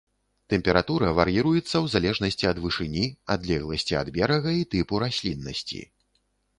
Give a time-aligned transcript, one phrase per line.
[0.53, 3.05] Тэмпература вар'іруецца ў залежнасці ад вышыні,
[3.37, 5.81] адлегласці ад берага і тыпу расліннасці.